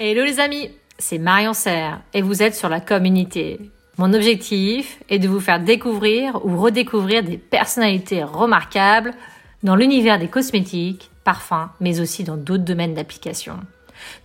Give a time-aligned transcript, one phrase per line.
[0.00, 3.58] Hello les amis, c'est Marion Serre et vous êtes sur la communauté.
[3.96, 9.12] Mon objectif est de vous faire découvrir ou redécouvrir des personnalités remarquables
[9.64, 13.58] dans l'univers des cosmétiques, parfums, mais aussi dans d'autres domaines d'application.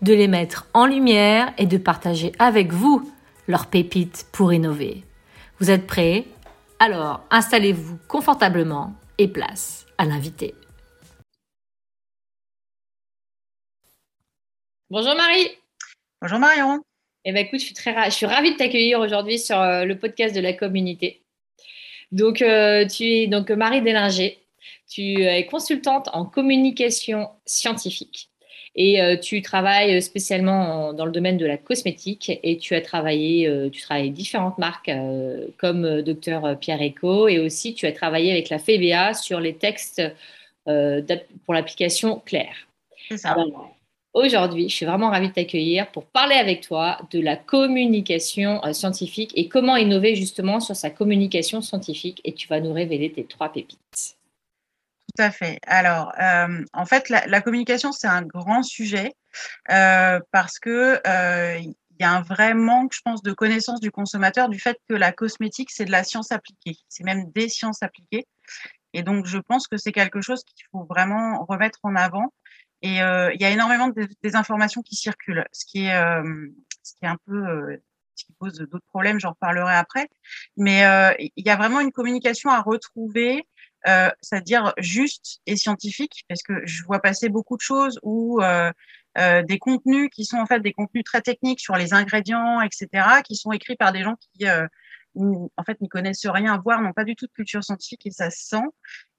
[0.04, 3.12] De les mettre en lumière et de partager avec vous
[3.48, 5.04] leurs pépites pour innover.
[5.60, 6.26] Vous êtes prêts?
[6.78, 10.54] Alors installez-vous confortablement et place à l'invité.
[14.92, 15.50] Bonjour Marie.
[16.24, 16.80] Bonjour Marion.
[17.26, 19.98] Eh ben écoute, je suis très je suis ravie de t'accueillir aujourd'hui sur euh, le
[19.98, 21.22] podcast de la communauté.
[22.14, 24.40] Donc euh, tu es donc Marie Délinger.
[24.90, 28.30] Tu es consultante en communication scientifique
[28.74, 33.70] et euh, tu travailles spécialement dans le domaine de la cosmétique et tu as travaillé
[33.74, 34.92] tu travailles différentes marques
[35.58, 40.02] comme Docteur Pierre Eco et aussi tu as travaillé avec la FEBA sur les textes
[40.64, 42.56] pour l'application Claire.
[43.10, 43.36] C'est ça.
[44.14, 48.72] Aujourd'hui, je suis vraiment ravie de t'accueillir pour parler avec toi de la communication euh,
[48.72, 52.22] scientifique et comment innover justement sur sa communication scientifique.
[52.24, 54.18] Et tu vas nous révéler tes trois pépites.
[55.16, 55.58] Tout à fait.
[55.66, 59.14] Alors, euh, en fait, la, communication, c'est un grand sujet
[59.72, 64.50] euh, parce que il y a un vrai manque, je pense, de connaissance du consommateur
[64.50, 66.78] du fait que la cosmétique, c'est de la science appliquée.
[66.88, 68.26] C'est même des sciences appliquées.
[68.94, 72.32] Et donc, je pense que c'est quelque chose qu'il faut vraiment remettre en avant
[72.84, 76.50] et euh, il y a énormément de désinformations qui circulent, ce qui est, euh,
[76.84, 77.78] ce qui est un peu, euh,
[78.14, 80.10] ce qui pose d'autres problèmes, j'en reparlerai après.
[80.58, 80.82] Mais
[81.18, 83.48] il y a vraiment une communication à retrouver,
[84.22, 88.40] c'est-à-dire juste et scientifique, parce que je vois passer beaucoup de choses où
[89.18, 92.88] des contenus qui sont en fait des contenus très techniques sur les ingrédients, etc.,
[93.24, 94.46] qui sont écrits par des gens qui
[95.16, 98.30] en fait n'y connaissent rien, voire n'ont pas du tout de culture scientifique et ça
[98.30, 98.66] se sent.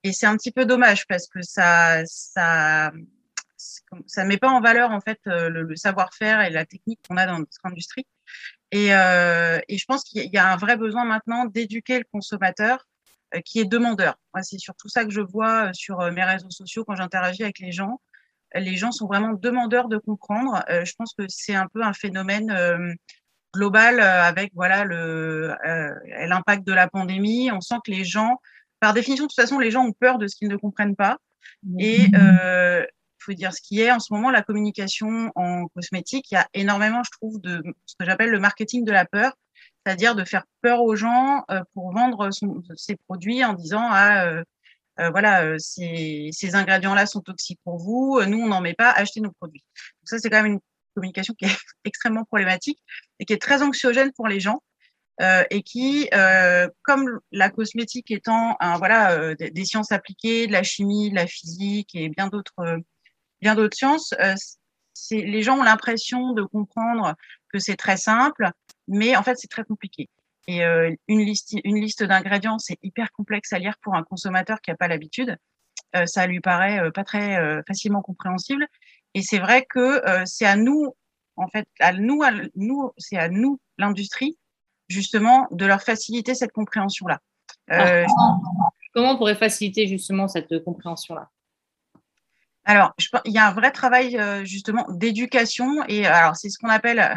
[0.04, 2.92] Et c'est un petit peu dommage parce que ça, ça,
[4.06, 7.16] ça ne met pas en valeur en fait euh, le, savoir-faire et la technique qu'on
[7.16, 8.06] a dans notre industrie.
[8.70, 12.86] Et, euh, et je pense qu'il y a un vrai besoin maintenant d'éduquer le consommateur
[13.34, 14.16] euh, qui est demandeur.
[14.32, 17.72] Moi, c'est surtout ça que je vois sur mes réseaux sociaux quand j'interagis avec les
[17.72, 18.00] gens.
[18.54, 20.62] Les gens sont vraiment demandeurs de comprendre.
[20.68, 22.96] je pense que c'est un peu un phénomène
[23.52, 25.56] global avec voilà le
[26.28, 27.50] l'impact de la pandémie.
[27.50, 28.40] On sent que les gens,
[28.78, 31.18] par définition, de toute façon, les gens ont peur de ce qu'ils ne comprennent pas.
[31.78, 32.84] Et euh,
[33.24, 33.90] faut dire ce qui est.
[33.90, 37.94] En ce moment, la communication en cosmétique, il y a énormément, je trouve, de ce
[37.98, 39.32] que j'appelle le marketing de la peur,
[39.84, 42.30] c'est-à-dire de faire peur aux gens euh, pour vendre
[42.76, 44.44] ses produits en disant ah euh,
[45.00, 49.32] euh, voilà ces, ingrédients-là sont toxiques pour vous, nous on n'en met pas, achetez nos
[49.32, 49.64] produits.
[49.74, 50.60] Donc ça c'est quand même une
[50.94, 52.78] communication qui est extrêmement problématique
[53.18, 54.62] et qui est très anxiogène pour les gens.
[55.50, 56.08] et qui,
[56.82, 62.08] comme la cosmétique étant voilà des, sciences appliquées, de la chimie, de la physique et
[62.08, 62.80] bien d'autres
[63.52, 64.34] d'autres sciences, euh,
[65.10, 67.14] les gens ont l'impression de comprendre
[67.52, 68.50] que c'est très simple,
[68.88, 70.08] mais en fait, c'est très compliqué.
[70.46, 74.60] Et euh, une liste, une liste d'ingrédients, c'est hyper complexe à lire pour un consommateur
[74.60, 75.36] qui n'a pas l'habitude.
[75.94, 78.66] Euh, ça lui paraît pas très facilement compréhensible.
[79.14, 80.96] Et c'est vrai que c'est à nous,
[81.36, 84.38] en fait, à nous, à nous, c'est à nous, l'industrie,
[84.88, 87.20] justement, de leur faciliter cette compréhension-là.
[87.70, 88.04] Ah,
[88.92, 91.30] comment on pourrait faciliter justement cette compréhension-là?
[92.64, 92.94] Alors,
[93.24, 96.98] il y a un vrai travail euh, justement d'éducation et alors c'est ce qu'on appelle,
[96.98, 97.14] euh,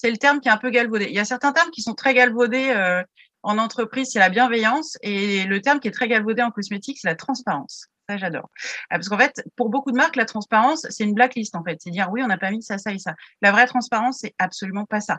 [0.00, 1.06] c'est le terme qui est un peu galvaudé.
[1.06, 3.02] Il y a certains termes qui sont très galvaudés euh,
[3.42, 7.08] en entreprise, c'est la bienveillance et le terme qui est très galvaudé en cosmétique, c'est
[7.08, 7.88] la transparence.
[8.08, 8.48] Ça, j'adore.
[8.88, 11.78] Parce qu'en fait, pour beaucoup de marques, la transparence, c'est une blacklist en fait.
[11.82, 13.14] C'est dire oui, on n'a pas mis ça, ça et ça.
[13.42, 15.18] La vraie transparence, c'est absolument pas ça.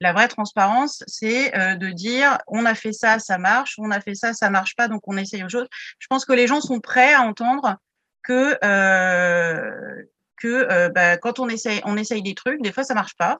[0.00, 4.14] La vraie transparence, c'est de dire on a fait ça, ça marche, on a fait
[4.14, 5.68] ça, ça marche pas, donc on essaye autre chose.
[5.98, 7.76] Je pense que les gens sont prêts à entendre
[8.22, 10.02] que euh,
[10.42, 13.38] que euh, bah, quand on essaye, on essaye des trucs, des fois ça marche pas,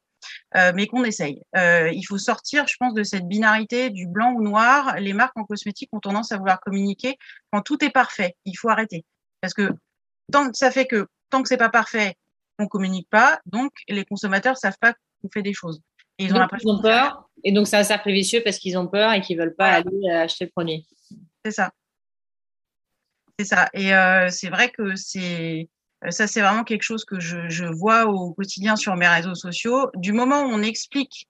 [0.56, 1.43] euh, mais qu'on essaye.
[1.56, 4.94] Euh, il faut sortir, je pense, de cette binarité du blanc ou noir.
[5.00, 7.16] Les marques en cosmétique ont tendance à vouloir communiquer
[7.50, 8.37] quand tout est parfait.
[8.44, 9.04] Il faut arrêter
[9.41, 9.72] parce que
[10.31, 12.14] tant que ça fait que tant que c'est pas parfait,
[12.60, 13.41] on communique pas.
[13.47, 15.81] Donc les consommateurs savent pas qu'on fait des choses.
[16.19, 17.28] Et ils ont peur.
[17.43, 20.11] Et donc c'est un cercle vicieux parce qu'ils ont peur et qu'ils veulent pas aller
[20.11, 20.87] acheter le produit.
[21.44, 21.73] C'est ça.
[23.38, 23.69] C'est ça.
[23.73, 25.69] Et euh, c'est vrai que c'est
[26.05, 29.90] euh, ça, c'est vraiment quelque chose que je, vois au quotidien sur mes réseaux sociaux.
[29.94, 31.29] Du moment où on explique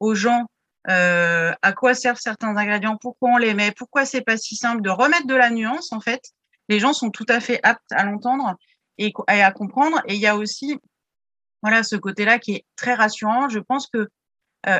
[0.00, 0.46] aux gens
[0.88, 4.82] euh, à quoi servent certains ingrédients, pourquoi on les met, pourquoi c'est pas si simple,
[4.82, 6.22] de remettre de la nuance, en fait,
[6.68, 8.56] les gens sont tout à fait aptes à l'entendre
[8.98, 10.02] et, à comprendre.
[10.06, 10.78] Et il y a aussi,
[11.62, 13.48] voilà, ce côté-là qui est très rassurant.
[13.48, 14.08] Je pense que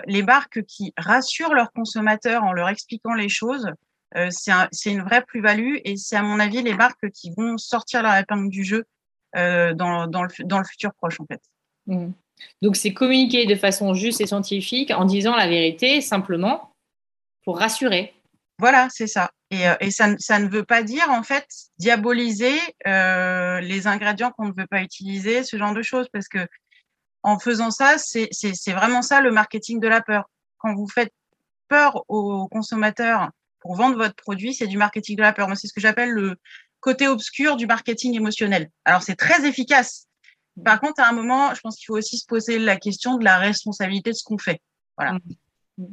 [0.06, 3.70] les marques qui rassurent leurs consommateurs en leur expliquant les choses,
[4.16, 8.02] euh, c'est une vraie plus-value et c'est à mon avis les marques qui vont sortir
[8.02, 8.84] leur épingle du jeu
[9.36, 11.40] euh, dans, dans, le, dans le futur proche en fait.
[11.86, 12.12] Mmh.
[12.62, 16.72] Donc, c'est communiquer de façon juste et scientifique en disant la vérité simplement
[17.44, 18.14] pour rassurer.
[18.58, 19.30] Voilà, c'est ça.
[19.50, 21.46] Et, euh, et ça, ça, ne veut pas dire, en fait,
[21.78, 22.54] diaboliser
[22.86, 26.46] euh, les ingrédients qu'on ne veut pas utiliser, ce genre de choses, parce que
[27.22, 30.28] en faisant ça, c'est vraiment ça le marketing de la peur.
[30.58, 31.12] Quand vous faites
[31.68, 33.30] peur aux consommateurs
[33.64, 35.48] pour vendre votre produit, c'est du marketing de la peur.
[35.56, 36.36] C'est ce que j'appelle le
[36.80, 38.68] côté obscur du marketing émotionnel.
[38.84, 40.06] Alors, c'est très efficace.
[40.62, 43.24] Par contre, à un moment, je pense qu'il faut aussi se poser la question de
[43.24, 44.60] la responsabilité de ce qu'on fait.
[44.98, 45.18] Voilà.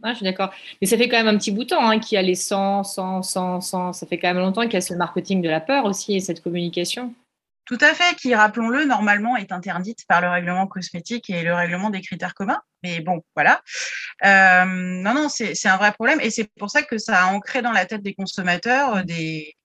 [0.03, 0.51] Ah, je suis d'accord.
[0.81, 2.35] Mais ça fait quand même un petit bout de temps hein, qu'il y a les
[2.35, 3.93] 100, 100, 100, 100.
[3.93, 6.19] Ça fait quand même longtemps qu'il y a ce marketing de la peur aussi et
[6.19, 7.15] cette communication.
[7.65, 11.89] Tout à fait, qui, rappelons-le, normalement est interdite par le règlement cosmétique et le règlement
[11.89, 12.61] des critères communs.
[12.83, 13.61] Mais bon, voilà.
[14.25, 16.19] Euh, non, non, c'est un vrai problème.
[16.21, 19.55] Et c'est pour ça que ça a ancré dans la tête des consommateurs euh, des,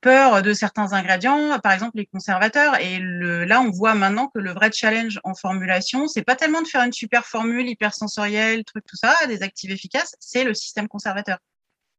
[0.00, 2.80] peurs de certains ingrédients, par exemple les conservateurs.
[2.80, 6.68] Et là, on voit maintenant que le vrai challenge en formulation, c'est pas tellement de
[6.68, 10.88] faire une super formule hyper sensorielle, truc, tout ça, des actifs efficaces, c'est le système
[10.88, 11.38] conservateur.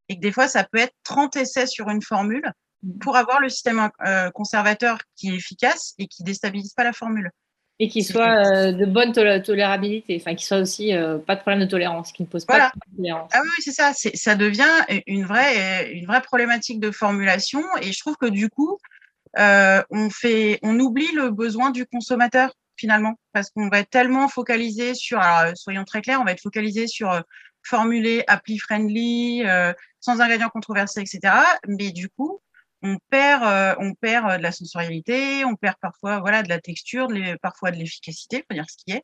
[0.07, 2.53] Et que des fois, ça peut être 30 essais sur une formule
[2.99, 7.31] pour avoir le système euh, conservateur qui est efficace et qui déstabilise pas la formule.
[7.79, 11.59] Et qui soit euh, de bonne tolérabilité, enfin qui soit aussi euh, pas de problème
[11.59, 13.29] de tolérance, qui ne pose pas de tolérance.
[13.33, 14.65] Ah oui, c'est ça, ça devient
[15.05, 18.79] une vraie, une vraie problématique de formulation et je trouve que du coup,
[19.37, 24.95] on, fait, on oublie le besoin du consommateur finalement parce qu'on va être tellement focalisé
[24.95, 27.21] sur, alors, soyons très clairs, on va être focalisé sur
[27.61, 29.43] formuler appli friendly,
[29.99, 31.31] sans ingrédients controversés, etc.
[31.67, 32.41] Mais du coup,
[32.83, 36.59] on perd, euh, on perd euh, de la sensorialité, on perd parfois voilà de la
[36.59, 37.07] texture,
[37.41, 39.03] parfois de l'efficacité, faut dire ce qui est.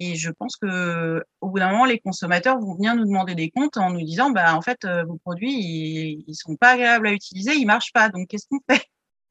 [0.00, 3.50] Et je pense que au bout d'un moment, les consommateurs vont venir nous demander des
[3.50, 7.08] comptes en nous disant, bah en fait, euh, vos produits ils, ils, sont pas agréables
[7.08, 8.08] à utiliser, ils marchent pas.
[8.08, 8.84] Donc qu'est-ce qu'on fait?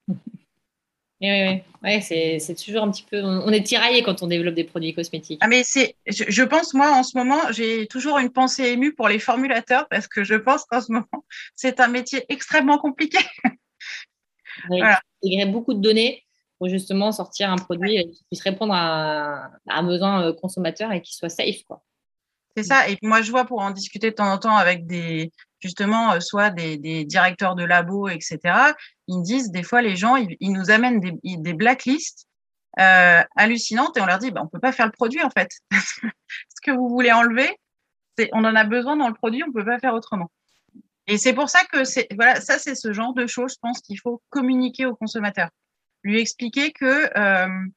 [1.19, 2.39] Oui, oui, oui.
[2.39, 3.23] c'est toujours un petit peu.
[3.23, 5.39] On est tiraillé quand on développe des produits cosmétiques.
[5.41, 5.95] Ah, mais c'est.
[6.05, 9.87] Je, je, pense, moi, en ce moment, j'ai toujours une pensée émue pour les formulateurs
[9.89, 11.25] parce que je pense qu'en ce moment,
[11.55, 13.17] c'est un métier extrêmement compliqué.
[14.67, 14.99] voilà.
[15.23, 16.25] Intégrer beaucoup de données
[16.57, 21.15] pour justement sortir un produit qui puisse répondre à, un besoin euh, consommateur et qui
[21.15, 21.63] soit safe.
[21.67, 21.83] Quoi.
[22.55, 22.89] C'est ça.
[22.89, 26.19] Et moi, je vois pour en discuter de temps en temps avec des, justement, euh,
[26.19, 28.39] soit des, des directeurs de labos, etc.
[29.07, 32.27] Ils me disent, des fois, les gens, ils, nous amènent des, des blacklists
[32.79, 35.51] euh, hallucinantes et on leur dit, bah, on peut pas faire le produit, en fait.
[35.71, 37.55] Ce que vous voulez enlever,
[38.33, 40.31] on en a besoin dans le produit, on peut pas faire autrement.
[41.07, 43.81] Et c'est pour ça que c'est voilà, ça c'est ce genre de choses, je pense
[43.81, 45.49] qu'il faut communiquer au consommateur,
[46.03, 47.67] lui expliquer que euh,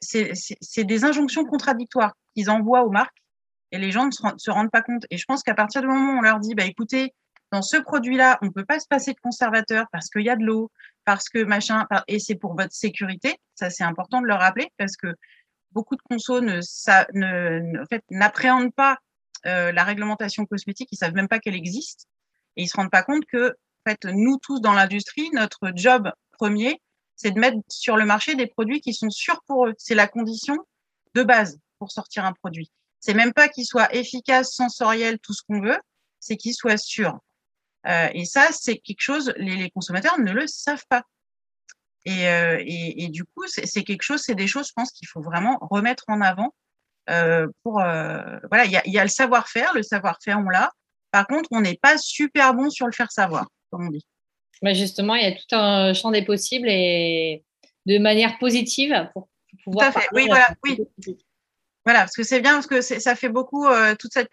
[0.00, 3.16] c'est des injonctions contradictoires qu'ils envoient aux marques
[3.72, 5.06] et les gens ne se, rendent pas compte.
[5.10, 7.14] Et je pense qu'à partir du moment où on leur dit, bah écoutez,
[7.52, 10.44] dans ce produit-là, on peut pas se passer de conservateur parce qu'il y a de
[10.44, 10.70] l'eau,
[11.04, 13.36] parce que machin, et c'est pour votre sécurité.
[13.54, 15.14] Ça c'est important de le rappeler parce que
[15.72, 16.60] beaucoup de consos ne,
[17.14, 18.98] ne, en fait, n'appréhendent pas
[19.46, 22.06] euh, la réglementation cosmétique, ils savent même pas qu'elle existe.
[22.56, 26.10] Et ils se rendent pas compte que, en fait, nous tous dans l'industrie, notre job
[26.32, 26.80] premier,
[27.16, 29.74] c'est de mettre sur le marché des produits qui sont sûrs pour eux.
[29.78, 30.56] C'est la condition
[31.14, 32.70] de base pour sortir un produit.
[32.98, 35.78] C'est même pas qu'il soit efficace, sensoriel, tout ce qu'on veut,
[36.18, 37.18] c'est qu'il soit sûr.
[37.86, 41.02] Euh, et ça, c'est quelque chose, les, consommateurs ne le savent pas.
[42.04, 45.20] Et, euh, et, du coup, c'est quelque chose, c'est des choses, je pense, qu'il faut
[45.20, 46.54] vraiment remettre en avant.
[47.08, 50.72] Euh, pour voilà, il y a, y a, le savoir-faire, le savoir-faire on l'a,
[51.10, 54.06] par contre, on n'est pas super bon sur le faire savoir, comme on dit.
[54.62, 57.42] Mais justement, il y a tout un champ des possibles et
[57.86, 59.28] de manière positive pour
[59.64, 59.92] pouvoir.
[59.92, 60.08] Tout à fait.
[60.12, 60.48] Oui, voilà.
[60.64, 60.78] Oui.
[61.86, 64.28] Voilà, parce que c'est bien, parce que ça fait beaucoup, euh, toute cette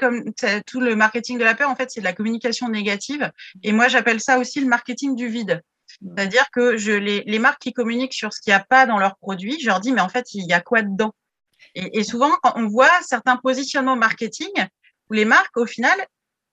[0.65, 3.31] tout le marketing de la peur, en fait, c'est de la communication négative.
[3.63, 5.61] Et moi, j'appelle ça aussi le marketing du vide.
[5.87, 8.99] C'est-à-dire que je, les, les, marques qui communiquent sur ce qu'il n'y a pas dans
[8.99, 11.13] leurs produits, je leur dis, mais en fait, il y a quoi dedans?
[11.73, 14.51] Et, et, souvent, on voit certains positionnements marketing
[15.09, 15.97] où les marques, au final,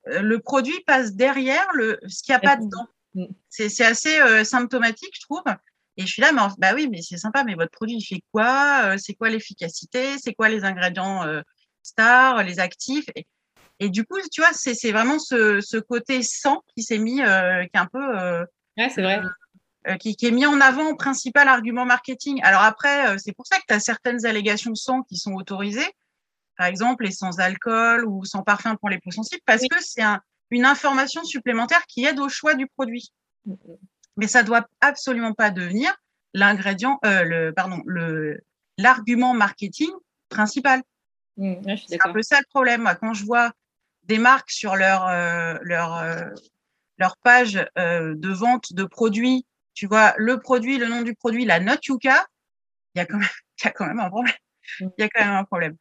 [0.07, 2.87] le produit passe derrière le, ce qu'il n'y a pas dedans.
[3.49, 5.43] C'est assez euh, symptomatique, je trouve.
[5.97, 8.23] Et je suis là, mais bah oui, mais c'est sympa, mais votre produit, il fait
[8.33, 11.41] quoi euh, C'est quoi l'efficacité C'est quoi les ingrédients euh,
[11.83, 13.27] stars, les actifs et,
[13.81, 17.65] et, du coup, tu vois, c'est vraiment ce, ce, côté sang qui s'est mis, euh,
[17.65, 18.41] qui est un peu.
[18.79, 19.21] ouais, c'est vrai.
[19.99, 22.41] Qui, qui, est mis en avant au principal argument marketing.
[22.43, 25.93] Alors après, c'est pour ça que tu as certaines allégations sang qui sont autorisées
[26.57, 30.03] par exemple, les sans alcool ou sans parfum pour les peaux sensibles, parce que c'est
[30.03, 30.21] un,
[30.51, 33.13] une information supplémentaire qui aide au choix du produit.
[34.17, 35.95] Mais ça doit absolument pas devenir
[36.33, 38.41] l'ingrédient, euh, le, pardon, le,
[38.79, 39.91] l'argument marketing
[40.29, 40.83] principal.
[41.37, 42.93] Mmh, c'est un peu ça le problème.
[43.01, 43.53] Quand je vois
[44.05, 46.31] des marques sur leur, euh, leur, euh,
[46.99, 51.45] leur page euh, de vente de produits, tu vois le produit, le nom du produit,
[51.45, 52.27] la note Yuka,
[52.95, 53.29] il y a quand même,
[53.63, 54.35] il y a quand même un problème.
[54.81, 55.77] il y a quand même un problème.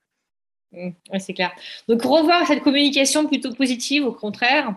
[0.74, 1.52] Oui, c'est clair.
[1.88, 4.76] Donc, revoir cette communication plutôt positive, au contraire,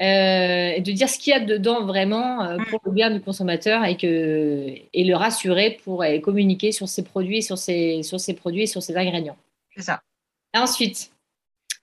[0.00, 2.64] euh, et de dire ce qu'il y a dedans vraiment euh, mmh.
[2.66, 7.42] pour le bien du consommateur et, que, et le rassurer pour communiquer sur ses produits,
[7.42, 9.36] sur ses, sur ses produits et sur ses ingrédients.
[9.76, 10.02] C'est ça.
[10.54, 11.10] ensuite.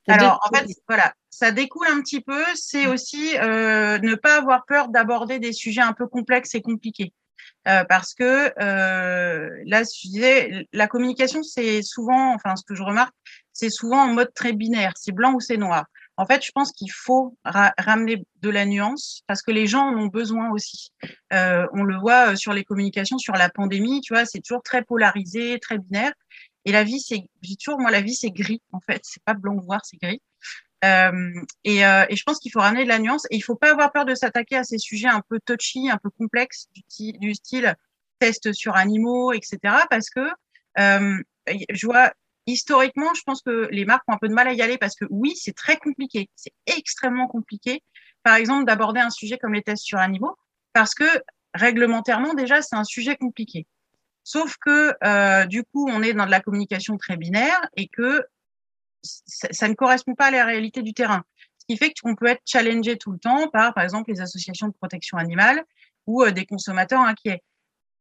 [0.07, 2.43] Alors, en fait, voilà, ça découle un petit peu.
[2.55, 2.91] C'est mmh.
[2.91, 7.13] aussi euh, ne pas avoir peur d'aborder des sujets un peu complexes et compliqués.
[7.69, 12.81] Euh, parce que euh, là, je disais, la communication, c'est souvent, enfin, ce que je
[12.81, 13.13] remarque,
[13.53, 15.85] c'est souvent en mode très binaire, c'est blanc ou c'est noir.
[16.17, 19.97] En fait, je pense qu'il faut ramener de la nuance parce que les gens en
[19.97, 20.91] ont besoin aussi.
[21.31, 24.83] Euh, on le voit sur les communications, sur la pandémie, tu vois, c'est toujours très
[24.83, 26.11] polarisé, très binaire.
[26.65, 29.01] Et la vie, c'est, je toujours, moi, la vie, c'est gris, en fait.
[29.03, 30.21] C'est pas blanc ou noir, c'est gris.
[30.85, 31.33] Euh,
[31.63, 33.71] et, euh, et, je pense qu'il faut ramener de la nuance et il faut pas
[33.71, 37.33] avoir peur de s'attaquer à ces sujets un peu touchy, un peu complexes du, du
[37.33, 37.75] style
[38.19, 39.59] test sur animaux, etc.
[39.89, 40.29] Parce que
[40.79, 41.17] euh,
[41.69, 42.13] je vois
[42.45, 44.95] historiquement, je pense que les marques ont un peu de mal à y aller parce
[44.95, 47.83] que oui, c'est très compliqué, c'est extrêmement compliqué.
[48.23, 50.35] Par exemple, d'aborder un sujet comme les tests sur animaux
[50.73, 51.05] parce que
[51.53, 53.67] réglementairement déjà c'est un sujet compliqué.
[54.23, 58.23] Sauf que euh, du coup, on est dans de la communication très binaire et que
[59.03, 61.23] ça, ne correspond pas à la réalité du terrain.
[61.59, 64.67] Ce qui fait qu'on peut être challengé tout le temps par, par exemple, les associations
[64.67, 65.63] de protection animale
[66.07, 67.43] ou euh, des consommateurs inquiets.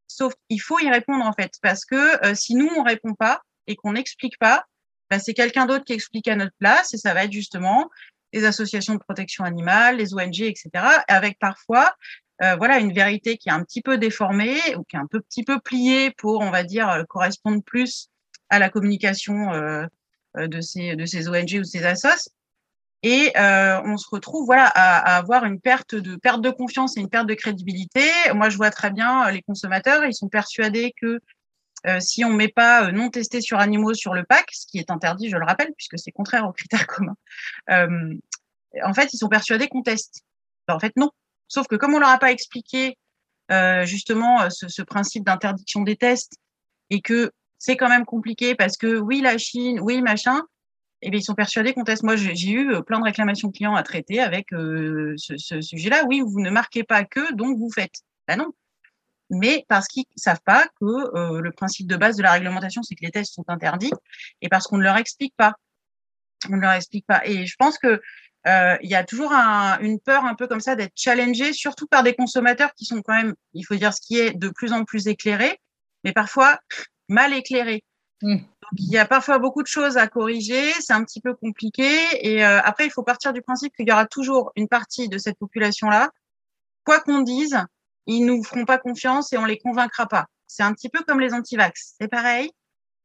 [0.07, 3.43] Sauf qu'il faut y répondre en fait, parce que euh, si nous on répond pas
[3.67, 4.65] et qu'on n'explique pas,
[5.11, 7.91] bah, c'est quelqu'un d'autre qui explique à notre place et ça va être justement
[8.33, 10.71] les associations de protection animale, les ONG, etc.
[11.09, 11.95] Avec parfois
[12.43, 15.45] euh, voilà une vérité qui est un petit peu déformée ou qui est un petit
[15.45, 18.09] peu pliée pour on va dire correspondre plus
[18.51, 19.89] à la communication
[20.47, 22.31] de ces, de ces ONG ou de ces assos.
[23.03, 27.01] Et euh, on se retrouve voilà à, avoir une perte de perte de confiance et
[27.01, 28.03] une perte de crédibilité.
[28.35, 31.21] Moi, je vois très bien euh, les consommateurs, ils sont persuadés que
[32.01, 35.31] si on met pas non testé sur animaux sur le pack, ce qui est interdit,
[35.31, 37.15] je le rappelle, puisque c'est contraire aux critères communs,
[37.69, 40.23] en fait, ils sont persuadés qu'on teste.
[40.67, 41.13] Ben, en fait, non.
[41.47, 42.99] Sauf que comme on leur a pas expliqué
[43.85, 46.35] justement ce principe d'interdiction des tests
[46.91, 50.43] et que c'est quand même compliqué parce que oui, la Chine, oui, machin,
[51.01, 52.03] et eh bien, ils sont persuadés qu'on teste.
[52.03, 56.03] Moi, j'ai eu euh, plein de réclamations clients à traiter avec euh, ce, sujet-là.
[56.09, 58.03] Oui, vous ne marquez pas que, donc vous faites.
[58.27, 58.53] Ben non.
[59.31, 62.97] Mais parce qu'ils savent pas que euh, le principe de base de la réglementation, c'est
[62.97, 63.93] que les tests sont interdits,
[64.43, 65.55] et parce qu'on ne leur explique pas.
[66.51, 67.25] On ne leur explique pas.
[67.25, 68.01] Et je pense que
[68.83, 72.15] il y a toujours une peur un peu comme ça d'être challengé, surtout par des
[72.15, 75.07] consommateurs qui sont quand même, il faut dire ce qui est, de plus en plus
[75.07, 75.61] éclairés,
[76.03, 76.59] mais parfois
[77.09, 77.85] mal éclairé.
[78.21, 78.39] Mmh.
[78.77, 81.89] il y a parfois beaucoup de choses à corriger, c'est un petit peu compliqué.
[82.21, 85.19] Et euh, après, il faut partir du principe qu'il y aura toujours une partie de
[85.19, 86.11] cette population-là.
[86.85, 87.57] Quoi qu'on dise,
[88.07, 90.27] ils nous feront pas confiance et on les convaincra pas.
[90.47, 91.95] C'est un petit peu comme les antivax.
[92.01, 92.51] C'est pareil.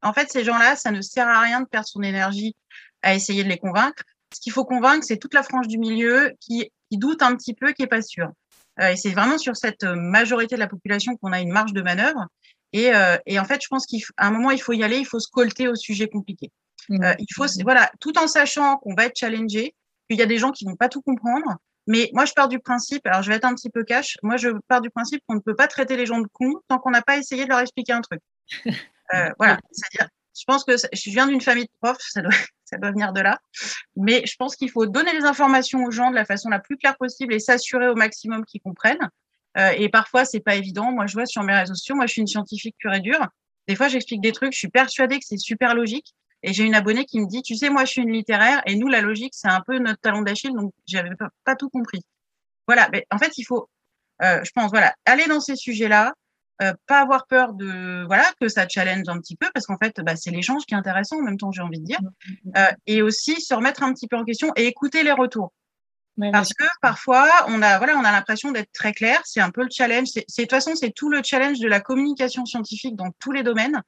[0.02, 2.56] En fait, ces gens-là, ça ne sert à rien de perdre son énergie
[3.02, 4.02] à essayer de les convaincre.
[4.34, 7.54] Ce qu'il faut convaincre, c'est toute la frange du milieu qui, qui doute un petit
[7.54, 8.32] peu, qui est pas sûre.
[8.80, 11.82] Euh, et c'est vraiment sur cette majorité de la population qu'on a une marge de
[11.82, 12.26] manœuvre.
[12.74, 15.20] Euh, et, en fait, je pense qu'à un moment, il faut y aller, il faut
[15.20, 16.50] se colter au sujet compliqué.
[16.88, 17.02] Mmh.
[17.02, 19.74] Euh, il faut, voilà, tout en sachant qu'on va être challengé,
[20.08, 21.56] qu'il y a des gens qui vont pas tout comprendre.
[21.86, 24.36] Mais moi, je pars du principe, alors je vais être un petit peu cash, moi,
[24.36, 26.90] je pars du principe qu'on ne peut pas traiter les gens de cons tant qu'on
[26.90, 28.20] n'a pas essayé de leur expliquer un truc.
[29.12, 32.32] Euh, voilà, c'est-à-dire, je pense que je viens d'une famille de profs, ça doit,
[32.64, 33.38] ça doit venir de là.
[33.96, 36.78] Mais je pense qu'il faut donner les informations aux gens de la façon la plus
[36.78, 39.10] claire possible et s'assurer au maximum qu'ils comprennent.
[39.56, 40.92] Euh, et parfois, c'est pas évident.
[40.92, 43.28] Moi, je vois sur mes réseaux sociaux, moi, je suis une scientifique pure et dure.
[43.68, 46.14] Des fois, j'explique des trucs, je suis persuadée que c'est super logique.
[46.42, 48.76] Et j'ai une abonnée qui me dit, tu sais, moi, je suis une littéraire et
[48.76, 52.02] nous, la logique, c'est un peu notre talon d'Achille, donc j'avais pas, pas, tout compris.
[52.66, 52.88] Voilà.
[52.92, 53.70] Mais en fait, il faut,
[54.22, 56.12] euh, je pense, voilà, aller dans ces sujets-là,
[56.62, 59.98] euh, pas avoir peur de, voilà, que ça challenge un petit peu, parce qu'en fait,
[60.02, 62.00] bah, c'est l'échange qui est intéressant en même temps, j'ai envie de dire.
[62.56, 65.50] Euh, et aussi se remettre un petit peu en question et écouter les retours.
[66.32, 69.20] Parce que parfois, on a, voilà, on a l'impression d'être très clair.
[69.24, 70.08] C'est un peu le challenge.
[70.08, 73.42] C'est, de toute façon, c'est tout le challenge de la communication scientifique dans tous les
[73.42, 73.82] domaines.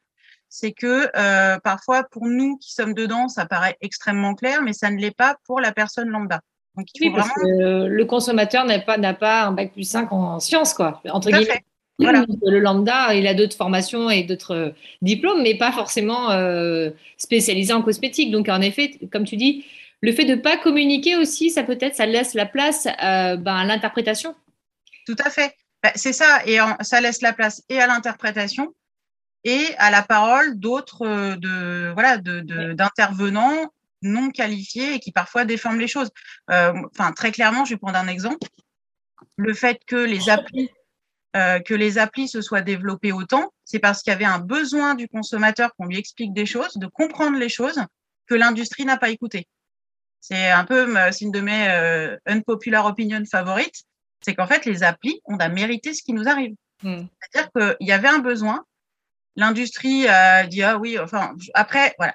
[0.49, 4.91] C'est que euh, parfois, pour nous qui sommes dedans, ça paraît extrêmement clair, mais ça
[4.91, 6.41] ne l'est pas pour la personne lambda.
[6.77, 10.41] Donc, oui, parce que le consommateur n'a pas, n'a pas un bac plus 5 en
[10.41, 11.63] sciences, quoi, entre guillemets.
[11.99, 12.27] Voilà.
[12.45, 17.73] Le lambda, il a d'autres formations et d'autres euh, diplômes, mais pas forcément euh, spécialisé
[17.73, 18.31] en cosmétique.
[18.31, 19.65] Donc, en effet, comme tu dis,
[20.01, 23.57] le fait de ne pas communiquer aussi, ça peut-être, ça laisse la place euh, ben,
[23.57, 24.35] à l'interprétation.
[25.07, 25.55] Tout à fait.
[25.83, 28.75] Ben, c'est ça, et ça laisse la place et à l'interprétation
[29.45, 33.73] et à la parole d'autres euh, de, voilà, d'intervenants
[34.03, 36.11] non qualifiés et qui parfois déforment les choses.
[36.51, 38.47] Euh, enfin, très clairement, je vais prendre un exemple.
[39.37, 40.71] Le fait que les applis
[41.37, 44.95] euh, que les applis se soient développées autant, c'est parce qu'il y avait un besoin
[44.95, 47.79] du consommateur qu'on lui explique des choses, de comprendre les choses
[48.27, 49.47] que l'industrie n'a pas écouté.
[50.29, 53.85] C'est un peu, c'est une de mes euh, unpopular opinion favorites,
[54.25, 56.57] c'est qu'en fait, les applis, on a mérité ce qui nous arrive.
[56.83, 57.05] Hmm.
[57.21, 58.65] C'est-à-dire qu'il y avait un besoin,
[59.37, 62.15] l'industrie a dit, ah oui, enfin, après, voilà.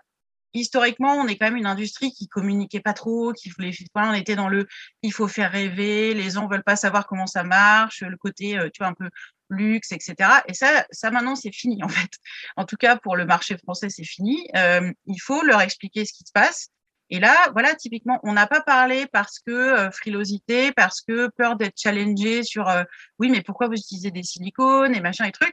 [0.53, 4.35] Historiquement, on est quand même une industrie qui communiquait pas trop, qui voulait, on était
[4.35, 4.67] dans le,
[5.03, 8.67] il faut faire rêver, les gens veulent pas savoir comment ça marche, le côté, euh,
[8.73, 9.09] tu vois, un peu
[9.49, 10.15] luxe, etc.
[10.49, 12.11] Et ça, ça maintenant, c'est fini, en fait.
[12.57, 14.49] En tout cas, pour le marché français, c'est fini.
[14.57, 16.71] Euh, il faut leur expliquer ce qui se passe.
[17.11, 21.57] Et là, voilà, typiquement, on n'a pas parlé parce que euh, frilosité, parce que peur
[21.57, 22.83] d'être challengé sur euh,
[23.19, 24.95] oui, mais pourquoi vous utilisez des silicones?
[24.95, 25.49] et machin et trucs.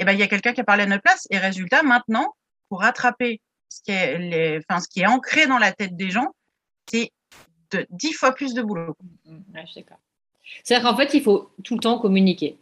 [0.00, 1.26] Et eh ben, il y a quelqu'un qui a parlé à notre place.
[1.30, 2.34] Et résultat, maintenant,
[2.68, 6.10] pour rattraper ce qui est, les, enfin, ce qui est ancré dans la tête des
[6.10, 6.34] gens,
[6.90, 7.12] c'est
[7.70, 8.96] de dix fois plus de boulot.
[9.24, 9.64] Mmh, mmh, ouais,
[10.64, 12.58] C'est-à-dire qu'en fait, il faut tout le temps communiquer.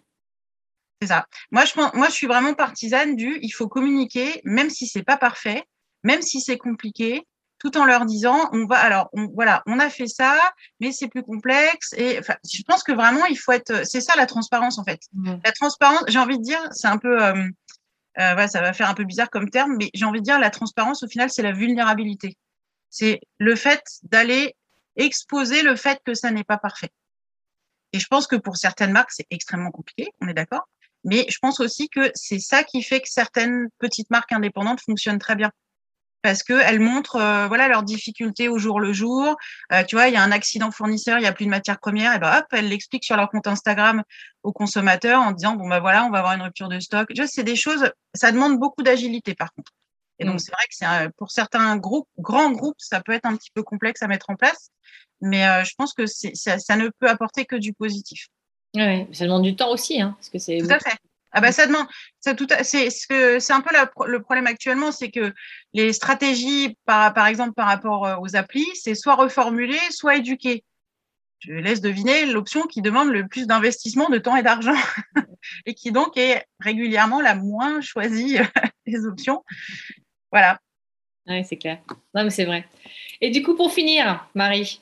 [1.01, 1.27] C'est ça.
[1.51, 5.19] Moi je, moi, je suis vraiment partisane du il faut communiquer, même si c'est pas
[5.19, 5.65] parfait,
[6.05, 7.27] même si c'est compliqué,
[7.67, 10.39] tout en leur disant on va alors voilà on a fait ça
[10.81, 14.15] mais c'est plus complexe et enfin, je pense que vraiment il faut être c'est ça
[14.17, 15.01] la transparence en fait.
[15.15, 15.35] Mmh.
[15.45, 17.49] la transparence j'ai envie de dire c'est un peu euh,
[18.19, 20.51] euh, ça va faire un peu bizarre comme terme mais j'ai envie de dire la
[20.51, 22.37] transparence au final c'est la vulnérabilité.
[22.89, 24.55] C'est le fait d'aller
[24.95, 26.91] exposer le fait que ça n'est pas parfait.
[27.93, 30.69] Et je pense que pour certaines marques c'est extrêmement compliqué on est d'accord
[31.03, 35.19] mais je pense aussi que c'est ça qui fait que certaines petites marques indépendantes fonctionnent
[35.19, 35.51] très bien
[36.27, 39.37] parce qu'elles montrent euh, voilà leurs difficultés au jour le jour.
[39.73, 41.79] Euh, tu vois, il y a un accident fournisseur, il n'y a plus de matière
[41.79, 44.03] première, et ben hop, elles l'expliquent sur leur compte Instagram
[44.43, 47.13] aux consommateurs en disant bon ben voilà, on va avoir une rupture de stock.
[47.27, 49.71] C'est des choses, ça demande beaucoup d'agilité par contre.
[50.19, 50.39] Et donc mm.
[50.41, 53.63] c'est vrai que c'est pour certains groupes, grands groupes, ça peut être un petit peu
[53.63, 54.71] complexe à mettre en place,
[55.21, 58.27] mais euh, je pense que ça, ça, ne peut apporter que du positif.
[58.75, 60.59] Oui, ça demande du temps aussi, hein, parce que c'est.
[61.39, 61.87] Ah bah ça demande,
[62.19, 63.71] c'est un peu
[64.07, 65.35] le problème actuellement, c'est que
[65.75, 70.65] les stratégies par par exemple par rapport euh, aux applis, c'est soit reformuler, soit éduquer.
[71.41, 74.73] Je laisse deviner l'option qui demande le plus d'investissement de temps et d'argent
[75.67, 78.39] et qui donc est régulièrement la moins choisie
[78.87, 79.45] des options.
[80.33, 80.59] Voilà.
[81.27, 81.81] Oui, c'est clair.
[82.15, 82.67] Non, mais c'est vrai.
[83.21, 84.81] Et du coup, pour finir, Marie.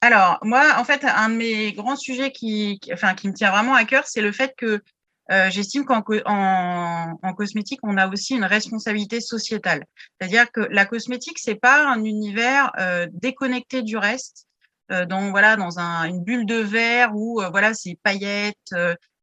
[0.00, 3.74] Alors, moi, en fait, un de mes grands sujets qui, enfin, qui me tient vraiment
[3.74, 4.82] à cœur, c'est le fait que
[5.30, 9.84] euh, j'estime qu'en en, cosmétique, on a aussi une responsabilité sociétale.
[10.18, 14.46] C'est-à-dire que la cosmétique, c'est pas un univers euh, déconnecté du reste,
[14.90, 18.74] euh, dans voilà, dans un, une bulle de verre où voilà, c'est paillettes,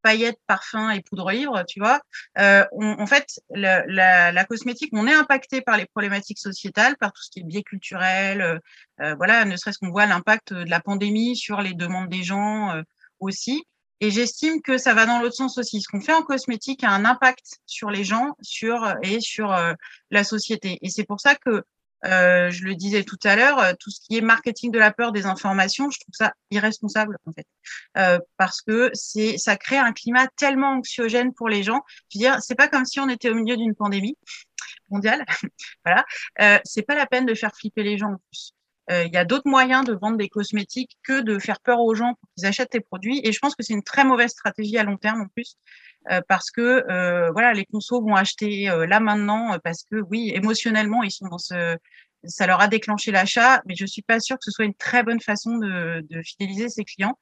[0.01, 1.99] paillettes, parfums et poudre ivre, tu vois.
[2.37, 7.21] en fait, la, la, la, cosmétique, on est impacté par les problématiques sociétales, par tout
[7.21, 8.61] ce qui est biais culturel.
[9.17, 12.81] voilà, ne serait-ce qu'on voit l'impact de la pandémie sur les demandes des gens
[13.19, 13.65] aussi.
[13.99, 15.81] Et j'estime que ça va dans l'autre sens aussi.
[15.81, 19.73] Ce qu'on fait en cosmétique a un impact sur les gens, sur et sur euh,
[20.11, 20.77] la société.
[20.81, 21.63] Et c'est pour ça que
[22.05, 24.91] euh, je le disais tout à l'heure, euh, tout ce qui est marketing de la
[24.91, 27.47] peur, des informations, je trouve ça irresponsable en fait,
[27.97, 31.81] euh, parce que c'est ça crée un climat tellement anxiogène pour les gens.
[32.09, 34.15] Je veux dire, c'est pas comme si on était au milieu d'une pandémie
[34.89, 35.25] mondiale,
[35.85, 36.05] voilà.
[36.41, 38.53] Euh, c'est pas la peine de faire flipper les gens en plus.
[38.89, 41.93] Euh, il y a d'autres moyens de vendre des cosmétiques que de faire peur aux
[41.93, 43.19] gens pour qu'ils achètent tes produits.
[43.23, 45.57] Et je pense que c'est une très mauvaise stratégie à long terme en plus,
[46.09, 51.03] euh, parce que euh, voilà, les consos vont acheter là maintenant parce que oui, émotionnellement,
[51.03, 51.77] ils sont dans ce,
[52.23, 55.03] ça leur a déclenché l'achat, mais je suis pas sûre que ce soit une très
[55.03, 57.17] bonne façon de, de fidéliser ses clients.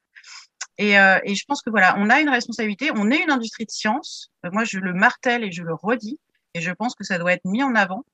[0.78, 3.70] Et, et, je pense que voilà, on a une responsabilité, on est une industrie de
[3.70, 4.30] science.
[4.52, 6.20] moi, je le martèle et je le redis,
[6.52, 8.04] et je pense que ça doit être mis en avant.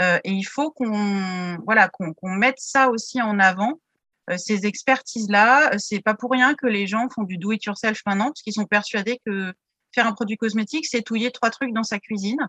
[0.00, 3.80] Euh, et il faut qu'on voilà qu'on mette ça aussi en avant.
[4.30, 8.00] Euh, ces expertises-là, c'est pas pour rien que les gens font du do it yourself
[8.06, 9.52] maintenant, parce qu'ils sont persuadés que
[9.94, 12.48] faire un produit cosmétique, c'est touiller trois trucs dans sa cuisine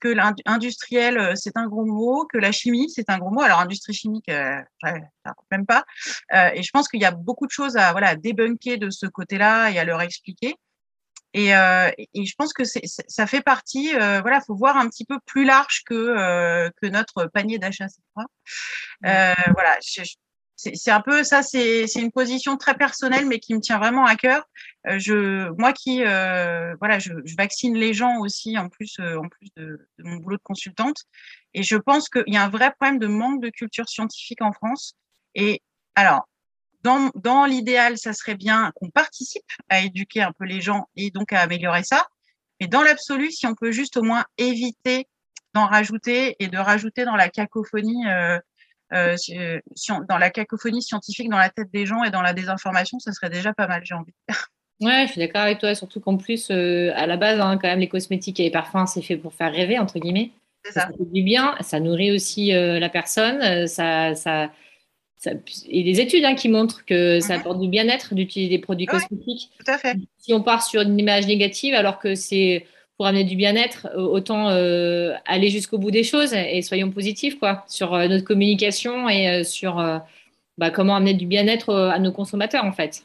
[0.00, 3.40] que l'industriel, euh, c'est un gros mot, que la chimie, c'est un gros mot.
[3.40, 4.60] Alors, industrie chimique, euh,
[5.50, 5.84] même pas.
[6.34, 9.06] Euh, et je pense qu'il y a beaucoup de choses à voilà, débunker de ce
[9.06, 10.56] côté-là et à leur expliquer.
[11.32, 15.04] Et, euh, et, je pense que ça fait partie, euh, voilà, faut voir un petit
[15.04, 17.86] peu plus large que euh, que notre panier d'achat.
[19.04, 19.76] Euh, voilà,
[20.56, 24.16] c'est un peu ça, c'est une position très personnelle, mais qui me tient vraiment à
[24.16, 24.48] cœur.
[24.86, 29.28] Euh, je, moi qui, euh, voilà, je, je, vaccine les gens aussi en plus, en
[29.28, 31.04] plus de, de, mon boulot de consultante,
[31.52, 34.52] et je pense qu'il y a un vrai problème de manque de culture scientifique en
[34.52, 34.94] France.
[35.34, 35.60] Et
[35.96, 36.26] alors,
[37.14, 41.32] dans, l'idéal, ça serait bien qu'on participe à éduquer un peu les gens et donc
[41.32, 42.06] à améliorer ça.
[42.60, 45.08] Mais dans l'absolu, si on peut juste au moins éviter
[45.54, 48.38] d'en rajouter et de rajouter dans la cacophonie, euh,
[48.92, 49.16] euh,
[50.08, 53.30] dans la cacophonie scientifique dans la tête des gens et dans la désinformation, ça serait
[53.30, 54.46] déjà pas mal, j'ai envie de dire.
[54.82, 57.68] Ouais, je suis d'accord avec toi, surtout qu'en plus, euh, à la base, hein, quand
[57.68, 60.32] même, les cosmétiques et les parfums, c'est fait pour faire rêver, entre guillemets.
[60.66, 60.82] Ça.
[60.82, 63.40] Ça fait du bien, ça nourrit aussi euh, la personne.
[63.40, 64.50] euh, ça, ça,
[65.18, 65.32] ça-
[65.68, 67.40] et des études hein, qui montrent que ça Mhm.
[67.40, 68.98] apporte du bien-être d'utiliser des produits Ouais.
[69.00, 69.50] cosmétiques.
[69.58, 69.96] Tout à fait.
[70.18, 74.00] Si on part sur une image négative, alors que c'est pour amener du bien-être, euh,
[74.00, 79.08] autant euh, aller jusqu'au bout des choses et soyons positifs quoi, sur euh, notre communication
[79.08, 79.76] et euh, sur
[80.58, 83.04] bah, comment amener du bien-être à nos consommateurs en fait.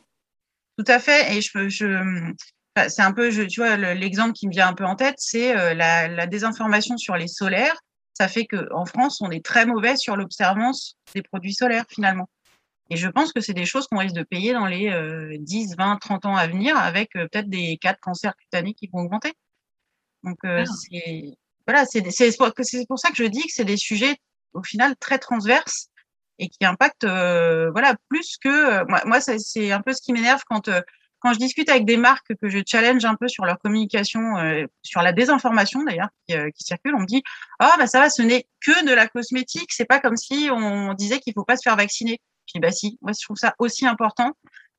[0.77, 1.35] Tout à fait.
[1.35, 1.87] Et je, peux- je,
[2.87, 5.15] c'est un peu, je, tu vois, le- l'exemple qui me vient un peu en tête,
[5.17, 7.75] c'est la, la désinformation sur les solaires.
[8.13, 12.29] Ça fait qu'en France, on est très mauvais sur l'observance des produits solaires finalement.
[12.89, 15.75] Et je pense que c'est des choses qu'on risque de payer dans les euh, 10,
[15.77, 18.99] 20, 30 ans à venir avec euh, peut-être des cas de cancer cutané qui vont
[18.99, 19.33] augmenter.
[20.23, 20.71] Donc, euh, Ah.
[20.89, 22.01] c'est voilà, c'est
[22.37, 24.17] pour, ça que je dis que c'est des sujets
[24.53, 25.87] au final très transverses
[26.39, 30.11] et qui impactent euh, voilà plus que euh, moi, moi c'est un peu ce qui
[30.11, 30.81] m'énerve quand euh,
[31.21, 34.65] quand je discute avec des marques que je challenge un peu sur leur communication, euh,
[34.81, 37.23] sur la désinformation d'ailleurs qui, euh, qui circule, on me dit
[37.59, 40.93] ah bah ça va, ce n'est que de la cosmétique, c'est pas comme si on
[40.93, 42.19] disait qu'il faut pas se faire vacciner.
[42.47, 44.33] Je dis bah si, moi je trouve ça aussi important.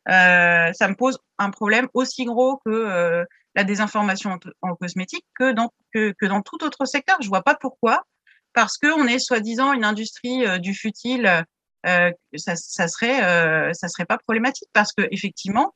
[0.08, 3.24] Euh, ça me pose un problème aussi gros que euh,
[3.54, 7.16] la désinformation en, cosmétique que dans que, que dans tout autre secteur.
[7.20, 8.04] Je vois pas pourquoi,
[8.52, 11.44] parce que on est soi-disant une industrie euh, du futile,
[11.86, 15.74] euh, ça, ça serait ça serait pas problématique parce que effectivement,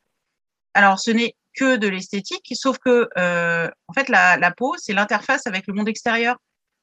[0.77, 5.47] alors ce n'est que de l'esthétique, sauf que euh, en fait la, peau c'est l'interface
[5.47, 6.37] avec le monde extérieur.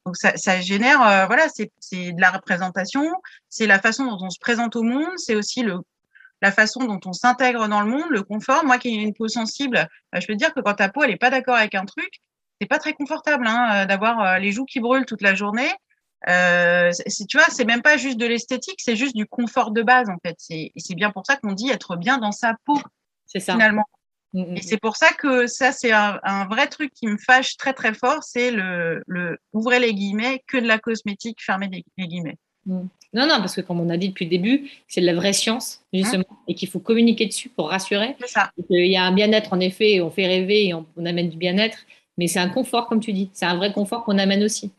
[0.06, 3.10] Donc ça, génère, euh, voilà, c'est de la représentation,
[3.48, 5.78] c'est la façon dont on se présente au monde, c'est aussi le
[6.42, 8.66] la façon dont on s'intègre dans le monde, le confort.
[8.66, 11.04] Moi qui ai une peau sensible, euh, je peux te dire que quand ta peau
[11.04, 12.10] elle est pas d'accord avec un truc,
[12.60, 15.72] c'est pas très confortable hein, d'avoir les joues qui brûlent toute la journée.
[16.30, 16.92] Euh,
[17.30, 20.18] tu vois, c'est même pas juste de l'esthétique, c'est juste du confort de base en
[20.26, 20.36] fait.
[20.40, 22.80] C'est bien pour ça qu'on dit être bien dans sa peau
[23.34, 23.54] C'est ça.
[23.54, 23.86] finalement.
[24.34, 24.58] Mm, mm.
[24.58, 27.74] Et c'est pour ça que ça, c'est un, un vrai truc qui me fâche très
[27.74, 32.08] très fort, c'est le, le ouvrez les guillemets, que de la cosmétique, fermez les, les
[32.08, 32.38] guillemets.
[32.66, 32.88] Non,
[33.28, 35.84] non, parce que comme on a dit depuis le début, c'est de la vraie science,
[35.92, 38.16] justement, et qu'il faut communiquer dessus pour rassurer.
[38.22, 38.52] C'est ça.
[38.68, 41.38] Qu'il y a un bien-être, en effet, on fait rêver et on, on amène du
[41.38, 41.80] bien-être,
[42.18, 43.30] mais c'est un confort, comme tu dis.
[43.34, 44.72] C'est un vrai confort qu'on amène aussi.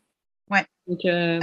[0.50, 0.64] Ouais.
[0.86, 1.40] Donc, euh,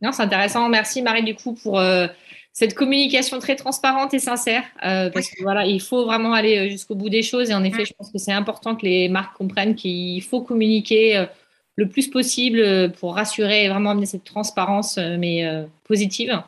[0.00, 0.68] Non, c'est intéressant.
[0.68, 2.06] Merci, Marie, du coup, pour euh,
[2.54, 4.62] cette communication très transparente et sincère.
[4.84, 7.50] euh, parce que voilà, il faut vraiment aller euh, jusqu'au bout des choses.
[7.50, 11.16] Et en effet, je pense que c'est important que les marques comprennent qu'il faut communiquer
[11.16, 11.26] euh,
[11.74, 15.44] le plus possible pour rassurer et vraiment amener cette transparence, mais
[15.82, 16.40] positive.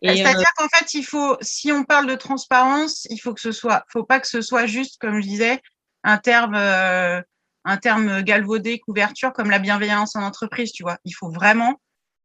[0.00, 3.84] C'est-à-dire qu'en fait, il faut, si on parle de transparence, il faut que ce soit,
[3.88, 5.60] faut pas que ce soit juste, comme je disais,
[6.04, 10.98] un terme, un terme galvaudé, couverture, comme la bienveillance en entreprise, tu vois.
[11.04, 11.80] Il faut vraiment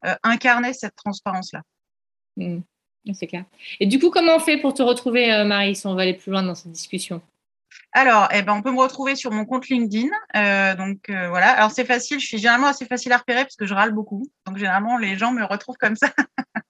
[0.06, 1.62] euh, incarner cette transparence-là.
[2.38, 2.60] Mm.
[3.14, 3.46] C'est clair.
[3.80, 6.14] Et du coup, comment on fait pour te retrouver, euh, Marie, si on va aller
[6.14, 7.22] plus loin dans cette discussion?
[7.92, 10.10] Alors, eh ben, on peut me retrouver sur mon compte LinkedIn.
[10.36, 11.52] Euh, donc euh, voilà.
[11.52, 12.20] Alors c'est facile.
[12.20, 14.30] Je suis généralement assez facile à repérer parce que je râle beaucoup.
[14.46, 16.10] Donc généralement les gens me retrouvent comme ça.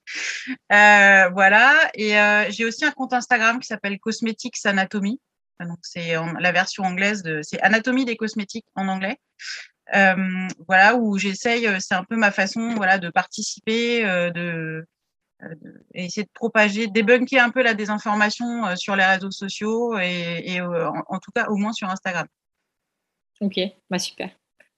[0.72, 1.88] Euh, voilà.
[1.94, 2.14] Et
[2.50, 5.20] j'ai aussi un compte Instagram qui s'appelle Cosmetics Anatomy.
[5.60, 7.42] Donc c'est la version anglaise de.
[7.42, 9.20] C'est Anatomie des cosmétiques en anglais.
[9.94, 11.66] Euh, voilà où j'essaye.
[11.66, 14.84] euh, C'est un peu ma façon, voilà, de participer, euh, de
[15.42, 15.54] euh,
[15.94, 20.42] et essayer de propager, débunker un peu la désinformation euh, sur les réseaux sociaux et,
[20.44, 22.26] et, euh, en, en tout cas au moins sur Instagram.
[23.40, 24.30] Ok, bah super.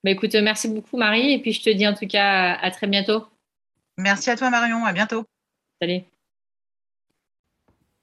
[0.05, 1.33] Bah écoute, merci beaucoup, Marie.
[1.33, 3.27] Et puis, je te dis en tout cas à, à très bientôt.
[3.99, 5.25] Merci à toi Marion, à bientôt.
[5.81, 6.03] Salut.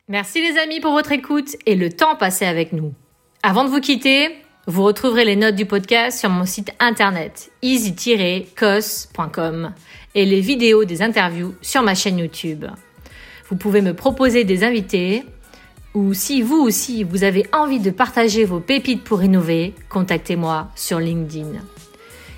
[0.07, 2.93] Merci les amis pour votre écoute et le temps passé avec nous.
[3.41, 4.35] Avant de vous quitter,
[4.69, 9.73] vous retrouverez les notes du podcast sur mon site internet easy-cos.com
[10.13, 12.65] et les vidéos des interviews sur ma chaîne YouTube.
[13.49, 15.23] Vous pouvez me proposer des invités
[15.95, 20.99] ou si vous aussi vous avez envie de partager vos pépites pour innover, contactez-moi sur
[20.99, 21.53] LinkedIn.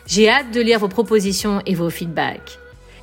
[0.07, 2.60] J'ai hâte de lire vos propositions et vos feedbacks.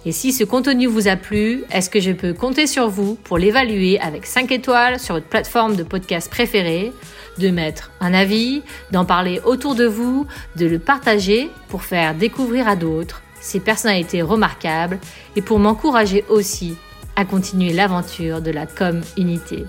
[0.09, 3.37] Et si ce contenu vous a plu, est-ce que je peux compter sur vous pour
[3.37, 6.95] l'évaluer avec 5 étoiles sur votre plateforme de podcast préférée,
[7.37, 12.67] de mettre un avis, d'en parler autour de vous, de le partager pour faire découvrir
[12.69, 14.99] à d'autres ces personnalités remarquables
[15.37, 16.79] et pour m'encourager aussi
[17.15, 19.67] à continuer l'aventure de la com unité.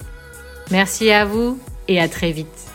[0.71, 2.69] Merci à vous et à très vite.